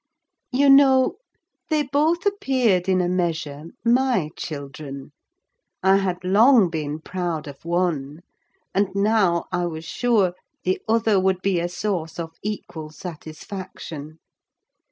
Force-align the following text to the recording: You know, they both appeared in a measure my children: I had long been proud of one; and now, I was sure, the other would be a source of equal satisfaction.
You 0.51 0.67
know, 0.71 1.17
they 1.69 1.83
both 1.83 2.25
appeared 2.25 2.89
in 2.89 3.01
a 3.01 3.07
measure 3.07 3.65
my 3.85 4.31
children: 4.35 5.11
I 5.83 5.97
had 5.97 6.23
long 6.23 6.71
been 6.71 6.99
proud 6.99 7.47
of 7.47 7.63
one; 7.63 8.21
and 8.73 8.87
now, 8.95 9.45
I 9.51 9.67
was 9.67 9.85
sure, 9.85 10.33
the 10.63 10.81
other 10.87 11.19
would 11.19 11.43
be 11.43 11.59
a 11.59 11.69
source 11.69 12.17
of 12.17 12.33
equal 12.43 12.89
satisfaction. 12.89 14.17